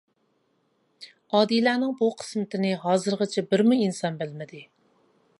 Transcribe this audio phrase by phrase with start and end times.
[1.39, 4.63] ئادىلەنىڭ بۇ قىسمىتىنى ھازىرغىچە بىرمۇ ئىنسان بىلمىدى.